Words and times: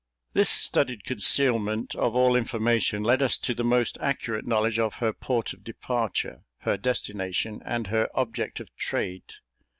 This 0.33 0.49
studied 0.49 1.03
concealment 1.03 1.93
of 1.93 2.15
all 2.15 2.35
information 2.35 3.03
led 3.03 3.21
us 3.21 3.37
to 3.37 3.53
the 3.53 3.63
most 3.63 3.99
accurate 4.01 4.47
knowledge 4.47 4.79
of 4.79 4.95
her 4.95 5.13
port 5.13 5.53
of 5.53 5.63
departure, 5.63 6.41
her 6.61 6.75
destination, 6.75 7.61
and 7.63 7.85
her 7.85 8.09
object 8.15 8.59
of 8.59 8.75
trade. 8.75 9.33